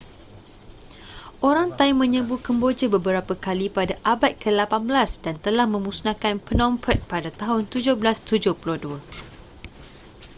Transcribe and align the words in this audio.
orang 1.49 1.69
thai 1.77 1.91
menyerbu 2.01 2.35
kemboja 2.45 2.87
beberapa 2.95 3.33
kali 3.45 3.67
pada 3.77 3.93
abad 4.13 4.31
ke-18 4.33 5.09
dan 5.25 5.35
telah 5.45 5.65
memusnahkan 5.75 6.35
phnom 6.45 6.73
penh 6.83 7.01
pada 7.11 7.29
tahun 7.29 7.69
1772 7.69 8.97